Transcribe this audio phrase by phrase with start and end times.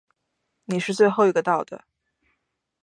[0.65, 1.85] 你是最后一个到的。